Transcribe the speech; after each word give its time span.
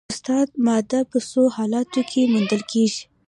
استاده 0.13 0.53
ماده 0.67 0.99
په 1.11 1.17
څو 1.29 1.41
حالتونو 1.55 2.01
کې 2.09 2.21
موندل 2.31 2.61
کیږي 2.71 3.03